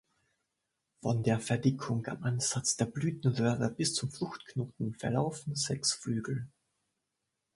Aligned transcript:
Von 1.03 1.21
der 1.21 1.39
Verdickung 1.39 2.07
am 2.07 2.23
Ansatz 2.23 2.75
der 2.75 2.85
Blütenröhre 2.85 3.69
bis 3.69 3.93
zum 3.93 4.09
Fruchtknoten 4.09 4.95
verlaufen 4.95 5.53
sechs 5.55 5.93
Flügel. 5.93 6.47